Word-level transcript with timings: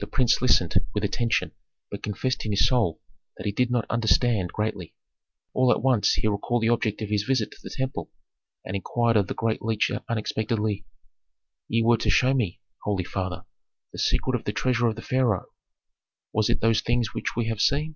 The 0.00 0.08
prince 0.08 0.42
listened 0.42 0.74
with 0.92 1.04
attention, 1.04 1.52
but 1.88 2.02
confessed 2.02 2.44
in 2.44 2.56
soul 2.56 3.00
that 3.36 3.46
he 3.46 3.52
did 3.52 3.70
not 3.70 3.86
understand 3.88 4.52
greatly. 4.52 4.92
All 5.54 5.70
at 5.70 5.80
once 5.80 6.14
he 6.14 6.26
recalled 6.26 6.62
the 6.62 6.68
object 6.68 7.00
of 7.00 7.10
his 7.10 7.22
visit 7.22 7.52
to 7.52 7.58
the 7.62 7.70
temple, 7.70 8.10
and 8.64 8.74
inquired 8.74 9.16
of 9.16 9.28
the 9.28 9.34
great 9.34 9.62
leech 9.62 9.88
unexpectedly, 10.08 10.84
"Ye 11.68 11.80
were 11.84 11.96
to 11.98 12.10
show 12.10 12.34
me, 12.34 12.58
holy 12.82 13.04
father, 13.04 13.44
the 13.92 14.00
secret 14.00 14.34
of 14.34 14.42
the 14.46 14.52
treasure 14.52 14.88
of 14.88 14.96
the 14.96 15.00
pharaoh. 15.02 15.46
Was 16.32 16.50
it 16.50 16.60
those 16.60 16.80
things 16.80 17.14
which 17.14 17.36
we 17.36 17.46
have 17.46 17.60
seen?" 17.60 17.94